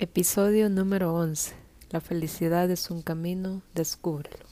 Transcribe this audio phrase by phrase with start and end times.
[0.00, 1.56] Episodio número 11.
[1.90, 4.46] La felicidad es un camino, descúbrelo.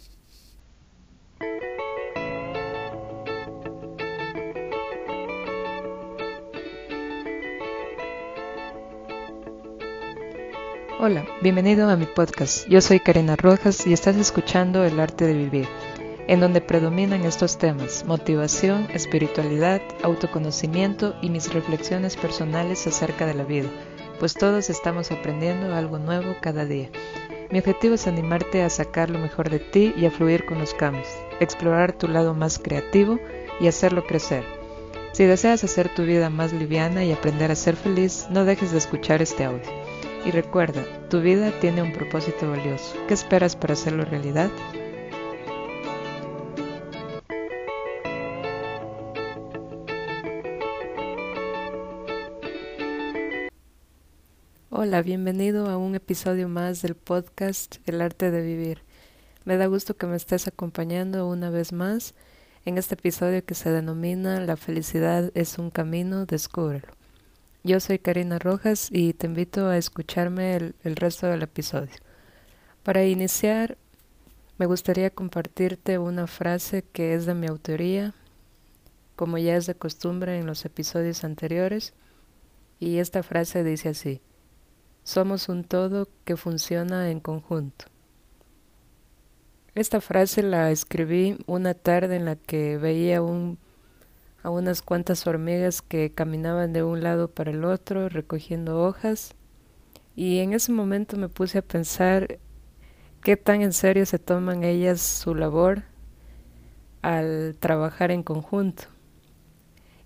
[10.98, 12.66] Hola, bienvenido a mi podcast.
[12.68, 15.68] Yo soy Karina Rojas y estás escuchando El arte de vivir,
[16.26, 23.44] en donde predominan estos temas, motivación, espiritualidad, autoconocimiento y mis reflexiones personales acerca de la
[23.44, 23.70] vida
[24.18, 26.88] pues todos estamos aprendiendo algo nuevo cada día.
[27.50, 30.74] Mi objetivo es animarte a sacar lo mejor de ti y a fluir con los
[30.74, 31.08] cambios,
[31.40, 33.18] explorar tu lado más creativo
[33.60, 34.44] y hacerlo crecer.
[35.12, 38.78] Si deseas hacer tu vida más liviana y aprender a ser feliz, no dejes de
[38.78, 39.64] escuchar este audio.
[40.26, 42.94] Y recuerda, tu vida tiene un propósito valioso.
[43.06, 44.50] ¿Qué esperas para hacerlo realidad?
[54.78, 58.82] Hola, bienvenido a un episodio más del podcast El arte de vivir.
[59.46, 62.12] Me da gusto que me estés acompañando una vez más
[62.66, 66.88] en este episodio que se denomina La felicidad es un camino, descúbrelo.
[67.64, 71.94] Yo soy Karina Rojas y te invito a escucharme el, el resto del episodio.
[72.82, 73.78] Para iniciar,
[74.58, 78.12] me gustaría compartirte una frase que es de mi autoría,
[79.16, 81.94] como ya es de costumbre en los episodios anteriores,
[82.78, 84.20] y esta frase dice así.
[85.06, 87.84] Somos un todo que funciona en conjunto.
[89.76, 96.10] Esta frase la escribí una tarde en la que veía a unas cuantas hormigas que
[96.10, 99.36] caminaban de un lado para el otro recogiendo hojas
[100.16, 102.40] y en ese momento me puse a pensar
[103.22, 105.84] qué tan en serio se toman ellas su labor
[107.02, 108.82] al trabajar en conjunto.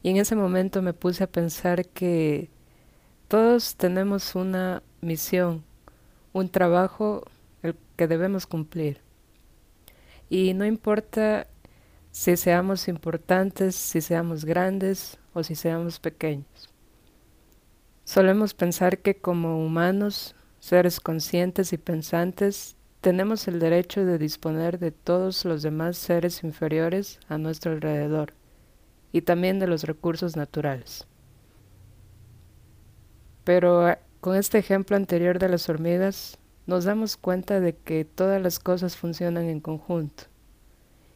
[0.02, 2.50] Y en ese momento me puse a pensar que
[3.28, 5.64] todos tenemos una misión,
[6.32, 7.24] un trabajo
[7.62, 9.00] el que debemos cumplir.
[10.28, 11.46] Y no importa
[12.10, 16.68] si seamos importantes, si seamos grandes o si seamos pequeños.
[18.04, 24.90] Solemos pensar que como humanos, seres conscientes y pensantes, tenemos el derecho de disponer de
[24.90, 28.34] todos los demás seres inferiores a nuestro alrededor
[29.12, 31.06] y también de los recursos naturales.
[33.44, 38.58] Pero con este ejemplo anterior de las hormigas, nos damos cuenta de que todas las
[38.58, 40.24] cosas funcionan en conjunto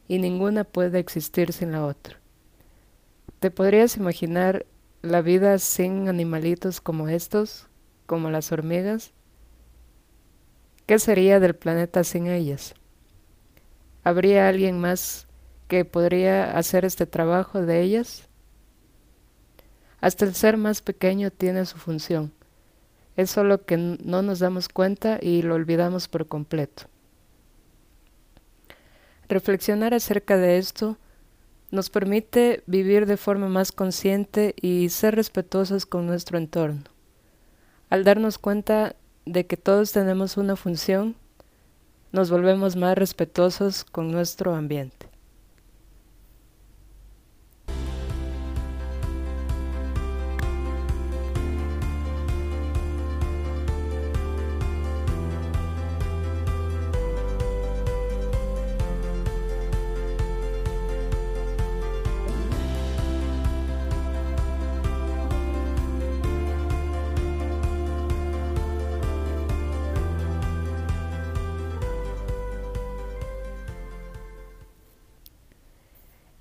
[0.09, 2.19] y ninguna puede existir sin la otra.
[3.41, 4.67] ¿Te podrías imaginar
[5.03, 7.69] la vida sin animalitos como estos,
[8.07, 9.13] como las hormigas?
[10.87, 12.75] ¿Qué sería del planeta sin ellas?
[14.03, 15.27] ¿Habría alguien más
[15.69, 18.29] que podría hacer este trabajo de ellas?
[20.01, 22.33] Hasta el ser más pequeño tiene su función.
[23.17, 26.85] Es solo que no nos damos cuenta y lo olvidamos por completo.
[29.29, 30.99] Reflexionar acerca de esto
[31.71, 36.83] nos permite vivir de forma más consciente y ser respetuosos con nuestro entorno.
[37.91, 41.17] Al darnos cuenta de que todos tenemos una función,
[42.13, 45.14] nos volvemos más respetuosos con nuestro ambiente.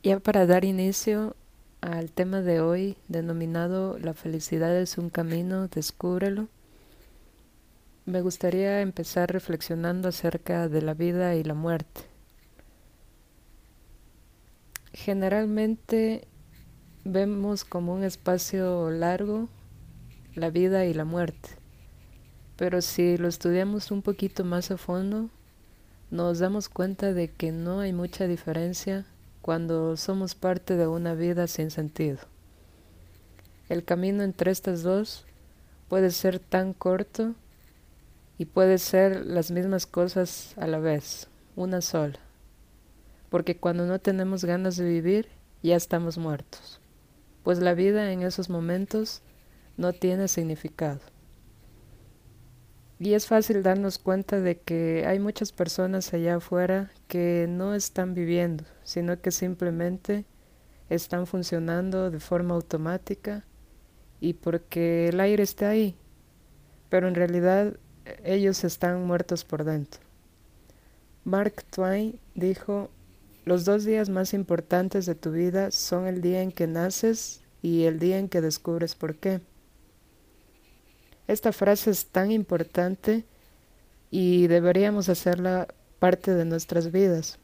[0.04, 1.34] Ya para dar inicio
[1.80, 6.50] al tema de hoy denominado La felicidad es un camino, descúbrelo,
[8.06, 12.02] me gustaría empezar reflexionando acerca de la vida y la muerte.
[14.92, 16.28] Generalmente
[17.06, 19.48] vemos como un espacio largo
[20.36, 21.48] la vida y la muerte,
[22.58, 25.30] pero si lo estudiamos un poquito más a fondo,
[26.12, 29.06] nos damos cuenta de que no hay mucha diferencia
[29.44, 32.20] cuando somos parte de una vida sin sentido.
[33.68, 35.26] El camino entre estas dos
[35.90, 37.36] puede ser tan corto
[38.38, 42.20] y puede ser las mismas cosas a la vez, una sola,
[43.30, 45.28] porque cuando no tenemos ganas de vivir
[45.62, 46.80] ya estamos muertos,
[47.44, 49.22] pues la vida en esos momentos
[49.76, 51.02] no tiene significado.
[53.00, 58.14] Y es fácil darnos cuenta de que hay muchas personas allá afuera que no están
[58.14, 60.26] viviendo, sino que simplemente
[60.90, 63.46] están funcionando de forma automática
[64.20, 65.96] y porque el aire está ahí,
[66.90, 67.78] pero en realidad
[68.24, 70.02] ellos están muertos por dentro.
[71.26, 72.90] Mark Twain dijo,
[73.46, 77.84] los dos días más importantes de tu vida son el día en que naces y
[77.84, 79.42] el día en que descubres por qué.
[81.28, 83.26] Esta frase es tan importante
[84.12, 85.68] y deberíamos hacerla
[86.00, 87.40] parte de nuestras vidas,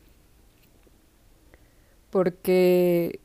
[2.10, 3.20] porque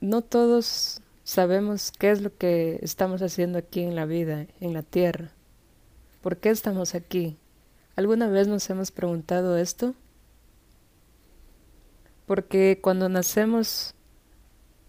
[0.00, 4.82] no todos sabemos qué es lo que estamos haciendo aquí en la vida, en la
[4.82, 5.30] tierra.
[6.20, 7.38] ¿Por qué estamos aquí?
[7.96, 9.94] ¿Alguna vez nos hemos preguntado esto?
[12.26, 13.94] Porque cuando nacemos,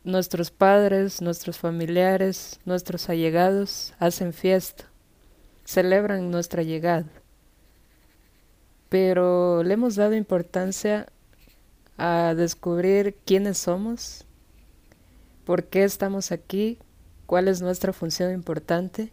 [0.04, 4.86] nuestros padres, nuestros familiares, nuestros allegados hacen fiesta,
[5.64, 7.08] celebran nuestra llegada.
[8.90, 11.08] Pero le hemos dado importancia
[11.98, 14.26] a descubrir quiénes somos,
[15.46, 16.80] por qué estamos aquí,
[17.26, 19.12] cuál es nuestra función importante.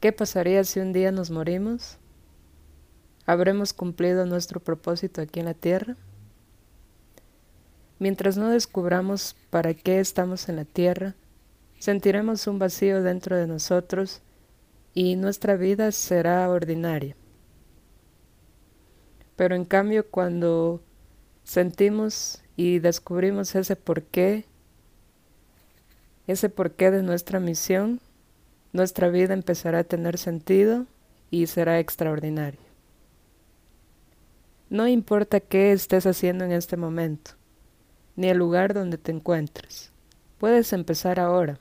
[0.00, 1.98] ¿Qué pasaría si un día nos morimos?
[3.26, 5.96] ¿Habremos cumplido nuestro propósito aquí en la tierra?
[8.00, 11.14] Mientras no descubramos para qué estamos en la tierra,
[11.78, 14.22] sentiremos un vacío dentro de nosotros
[14.94, 17.14] y nuestra vida será ordinaria.
[19.36, 20.82] Pero en cambio cuando
[21.44, 24.46] sentimos y descubrimos ese porqué,
[26.26, 28.00] ese porqué de nuestra misión,
[28.72, 30.86] nuestra vida empezará a tener sentido
[31.30, 32.60] y será extraordinaria.
[34.70, 37.32] No importa qué estés haciendo en este momento,
[38.20, 39.92] ni el lugar donde te encuentres.
[40.36, 41.58] Puedes empezar ahora.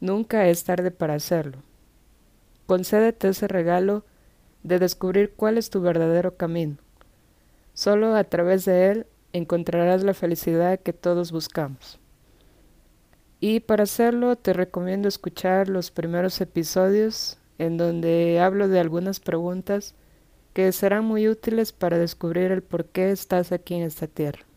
[0.00, 1.58] Nunca es tarde para hacerlo.
[2.64, 4.06] Concédete ese regalo
[4.62, 6.78] de descubrir cuál es tu verdadero camino.
[7.74, 12.00] Solo a través de él encontrarás la felicidad que todos buscamos.
[13.38, 19.94] Y para hacerlo te recomiendo escuchar los primeros episodios en donde hablo de algunas preguntas
[20.54, 24.47] que serán muy útiles para descubrir el por qué estás aquí en esta tierra.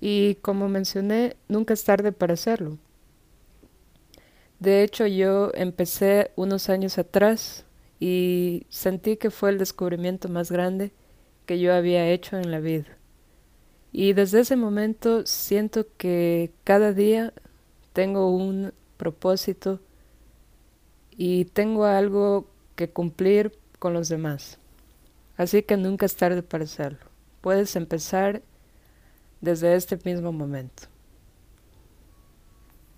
[0.00, 2.78] Y como mencioné, nunca es tarde para hacerlo.
[4.58, 7.64] De hecho, yo empecé unos años atrás
[8.00, 10.92] y sentí que fue el descubrimiento más grande
[11.46, 12.96] que yo había hecho en la vida.
[13.92, 17.32] Y desde ese momento siento que cada día
[17.92, 19.80] tengo un propósito
[21.16, 24.58] y tengo algo que cumplir con los demás.
[25.36, 26.98] Así que nunca es tarde para hacerlo.
[27.40, 28.42] Puedes empezar
[29.46, 30.82] desde este mismo momento.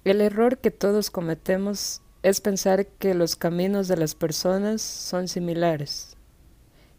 [0.04, 6.16] El error que todos cometemos es pensar que los caminos de las personas son similares,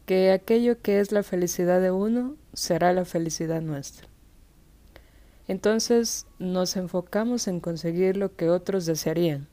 [0.05, 4.07] que aquello que es la felicidad de uno será la felicidad nuestra.
[5.47, 9.47] Entonces nos enfocamos en conseguir lo que otros desearían.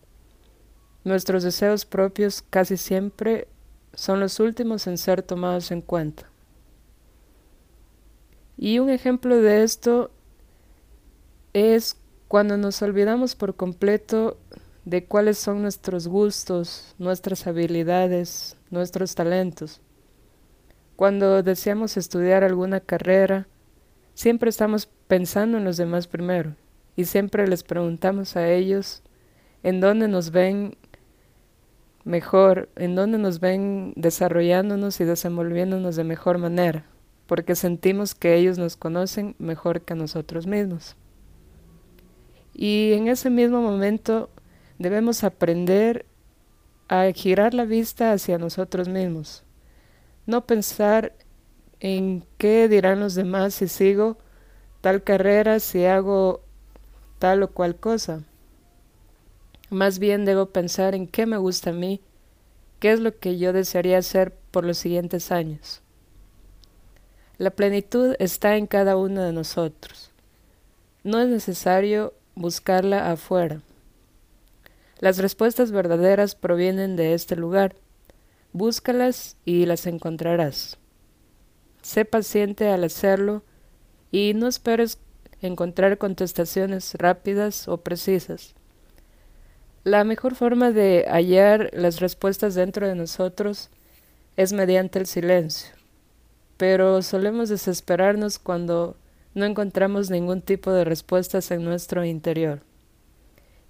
[1.04, 3.48] Nuestros deseos propios casi siempre
[3.94, 6.28] son los últimos en ser tomados en cuenta.
[8.56, 10.10] Y un ejemplo de esto
[11.52, 11.96] es
[12.28, 14.38] cuando nos olvidamos por completo
[14.84, 19.80] de cuáles son nuestros gustos, nuestras habilidades, nuestros talentos.
[20.96, 23.46] Cuando deseamos estudiar alguna carrera,
[24.14, 26.56] siempre estamos pensando en los demás primero
[26.96, 29.02] y siempre les preguntamos a ellos
[29.62, 30.76] en dónde nos ven
[32.04, 36.84] mejor, en donde nos ven desarrollándonos y desenvolviéndonos de mejor manera,
[37.26, 40.96] porque sentimos que ellos nos conocen mejor que nosotros mismos.
[42.54, 44.30] Y en ese mismo momento
[44.78, 46.06] debemos aprender
[46.88, 49.42] a girar la vista hacia nosotros mismos,
[50.24, 51.12] no pensar
[51.80, 54.18] en qué dirán los demás si sigo
[54.80, 56.42] tal carrera, si hago
[57.18, 58.22] tal o cual cosa
[59.70, 62.00] más bien debo pensar en qué me gusta a mí,
[62.78, 65.82] qué es lo que yo desearía hacer por los siguientes años.
[67.38, 70.10] La plenitud está en cada uno de nosotros.
[71.04, 73.60] No es necesario buscarla afuera.
[75.00, 77.76] Las respuestas verdaderas provienen de este lugar.
[78.52, 80.78] Búscalas y las encontrarás.
[81.82, 83.42] Sé paciente al hacerlo
[84.10, 84.98] y no esperes
[85.42, 88.54] encontrar contestaciones rápidas o precisas.
[89.84, 93.68] La mejor forma de hallar las respuestas dentro de nosotros
[94.36, 95.75] es mediante el silencio,
[96.56, 98.96] pero solemos desesperarnos cuando
[99.34, 102.60] no encontramos ningún tipo de respuestas en nuestro interior.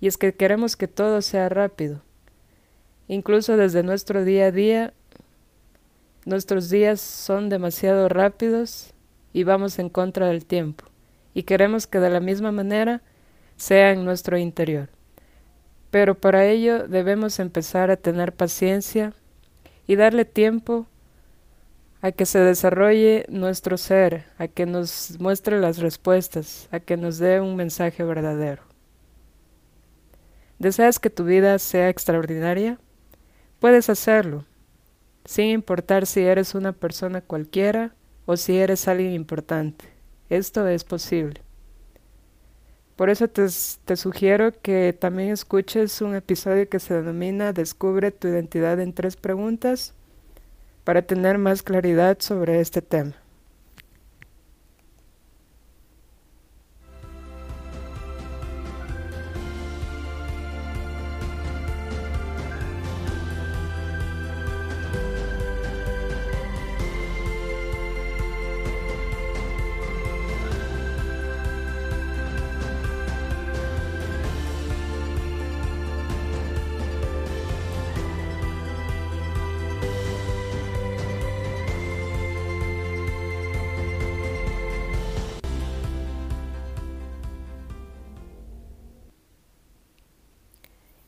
[0.01, 2.03] Y es que queremos que todo sea rápido.
[3.09, 4.93] Incluso desde nuestro día a día,
[6.25, 8.93] nuestros días son demasiado rápidos
[9.33, 10.85] y vamos en contra del tiempo.
[11.35, 13.03] Y queremos que de la misma manera
[13.57, 14.89] sea en nuestro interior.
[15.91, 19.15] Pero para ello debemos empezar a tener paciencia
[19.87, 20.87] y darle tiempo
[22.03, 27.19] a que se desarrolle nuestro ser, a que nos muestre las respuestas, a que nos
[27.19, 28.63] dé un mensaje verdadero.
[30.59, 32.79] ¿Deseas que tu vida sea extraordinaria?
[33.61, 34.45] Puedes hacerlo,
[35.25, 37.95] sin importar si eres una persona cualquiera
[38.27, 39.87] o si eres alguien importante.
[40.29, 41.43] Esto es posible.
[42.97, 43.47] Por eso te,
[43.85, 49.17] te, sugiero que también escuches un episodio que se denomina Descubre tu identidad en tres
[49.17, 49.93] preguntas
[50.87, 53.15] para tener más claridad sobre este tema.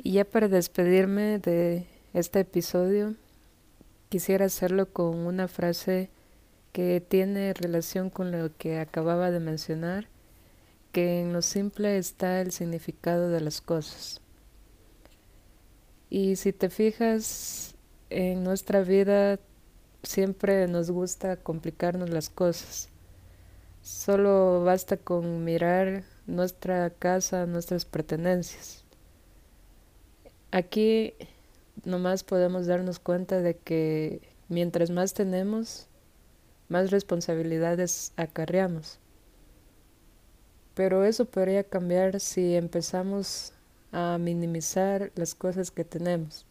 [0.09, 1.85] Y ya para despedirme de
[2.15, 3.15] este episodio,
[4.09, 6.09] quisiera hacerlo con una frase
[6.73, 10.09] que tiene relación con lo que acababa de mencionar,
[10.93, 14.23] que en lo simple está el significado de las cosas.
[16.09, 17.75] Y si te fijas,
[18.09, 19.39] en nuestra vida
[20.05, 22.89] siempre nos gusta complicarnos las cosas.
[23.83, 28.88] Solo basta con mirar nuestra casa, nuestras pertenencias.
[30.51, 31.13] Aquí
[31.85, 35.89] nomás podemos darnos cuenta de que mientras más tenemos,
[36.69, 38.99] más responsabilidades acarreamos.
[40.75, 43.53] Pero eso podría cambiar si empezamos
[43.93, 46.47] a minimizar las cosas que tenemos,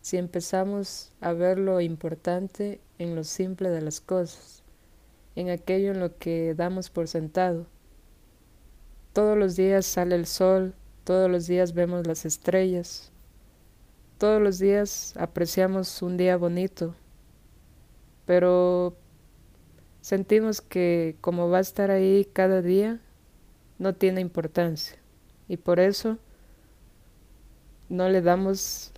[0.00, 4.62] si empezamos a ver lo importante en lo simple de las cosas,
[5.34, 7.66] en aquello en lo que damos por sentado.
[9.12, 13.10] Todos los días sale el sol, todos los días vemos las estrellas,
[14.20, 16.94] todos los días apreciamos un día bonito,
[18.26, 18.94] pero
[20.02, 23.00] sentimos que como va a estar ahí cada día,
[23.78, 24.98] no tiene importancia.
[25.48, 26.18] Y por eso
[27.88, 28.92] no le damos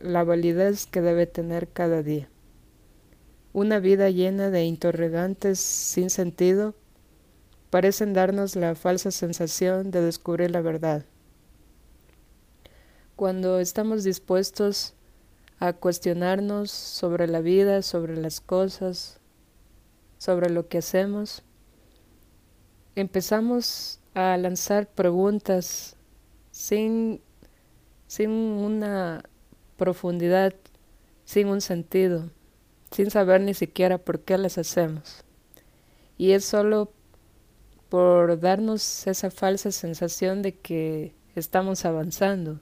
[0.00, 2.28] la validez que debe tener cada día.
[3.52, 6.76] Una vida llena de interrogantes sin sentido
[7.70, 11.04] parecen darnos la falsa sensación de descubrir la verdad
[13.18, 14.94] cuando estamos dispuestos
[15.58, 19.18] a cuestionarnos sobre la vida, sobre las cosas,
[20.18, 21.42] sobre lo que hacemos,
[22.94, 25.96] empezamos a lanzar preguntas
[26.52, 27.20] sin,
[28.06, 29.24] sin una
[29.76, 30.54] profundidad,
[31.24, 32.30] sin un sentido,
[32.92, 35.24] sin saber ni siquiera por qué las hacemos.
[36.18, 36.92] Y es solo
[37.88, 42.60] por darnos esa falsa sensación de que estamos avanzando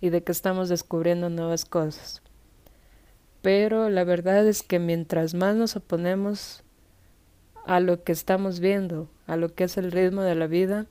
[0.00, 2.22] y de que estamos descubriendo nuevas cosas.
[3.42, 6.62] Pero la verdad es que mientras más nos oponemos
[7.64, 10.86] a lo que estamos viendo, a lo que es el ritmo de la vida,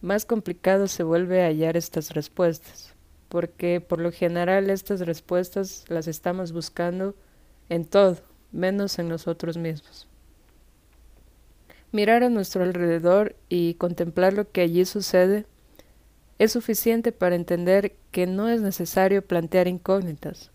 [0.00, 2.94] más complicado se vuelve hallar estas respuestas,
[3.28, 7.14] porque por lo general estas respuestas las estamos buscando
[7.68, 8.18] en todo,
[8.52, 10.08] menos en nosotros mismos.
[11.92, 15.46] Mirar a nuestro alrededor y contemplar lo que allí sucede
[16.38, 20.50] es suficiente para entender que no es necesario plantear incógnitas.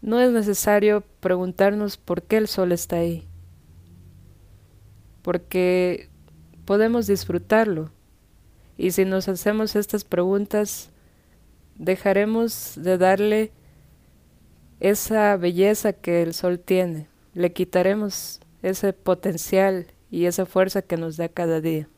[0.00, 3.28] No es necesario preguntarnos por qué el sol está ahí,
[5.22, 6.08] porque
[6.64, 7.92] podemos disfrutarlo.
[8.76, 10.90] Y si nos hacemos estas preguntas,
[11.76, 13.52] dejaremos de darle
[14.80, 21.16] esa belleza que el sol tiene, le quitaremos ese potencial y esa fuerza que nos
[21.16, 21.88] da cada día.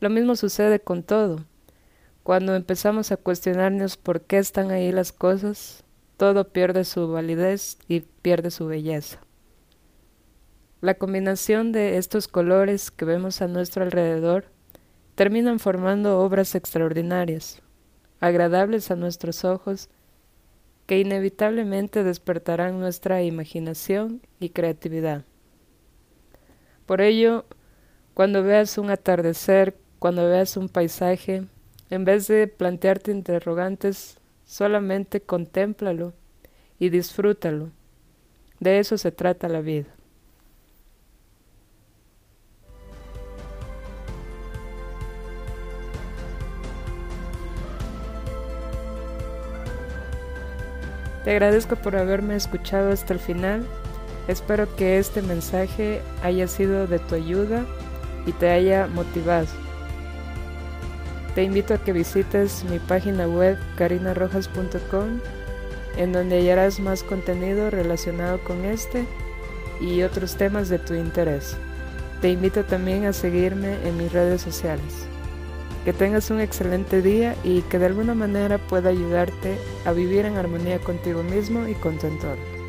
[0.00, 1.44] Lo mismo sucede con todo.
[2.22, 5.84] Cuando empezamos a cuestionarnos por qué están ahí las cosas,
[6.16, 9.20] todo pierde su validez y pierde su belleza.
[10.82, 14.46] La combinación de estos colores que vemos a nuestro alrededor
[15.14, 17.62] terminan formando obras extraordinarias,
[18.20, 19.88] agradables a nuestros ojos,
[20.86, 25.24] que inevitablemente despertarán nuestra imaginación y creatividad.
[26.84, 27.46] Por ello,
[28.12, 31.46] cuando veas un atardecer, cuando veas un paisaje,
[31.90, 36.14] en vez de plantearte interrogantes, solamente contémplalo
[36.78, 37.70] y disfrútalo.
[38.60, 39.88] De eso se trata la vida.
[51.24, 53.66] Te agradezco por haberme escuchado hasta el final.
[54.26, 57.66] Espero que este mensaje haya sido de tu ayuda
[58.26, 59.69] y te haya motivado.
[61.34, 65.20] Te invito a que visites mi página web carinarrojas.com
[65.96, 69.04] en donde hallarás más contenido relacionado con este
[69.80, 71.56] y otros temas de tu interés.
[72.20, 75.06] Te invito también a seguirme en mis redes sociales.
[75.84, 79.56] Que tengas un excelente día y que de alguna manera pueda ayudarte
[79.86, 82.59] a vivir en armonía contigo mismo y con tu entorno.